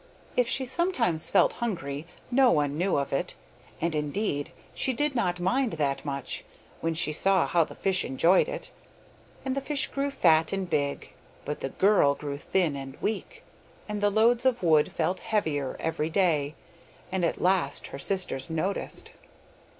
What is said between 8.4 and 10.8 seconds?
it. And the fish grew fat and